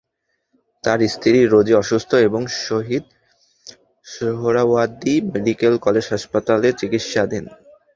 তাঁর 0.83 0.99
স্ত্রী 1.07 1.39
রোজি 1.45 1.73
অসুস্থ 1.73 2.11
এবং 2.27 2.41
শহীদ 2.61 3.03
সোহরাওয়ার্দী 4.05 5.15
মেডিকেল 5.33 5.73
কলেজ 5.85 6.05
হাসপাতালে 6.09 6.67
চিকিৎসাধীন। 6.73 7.45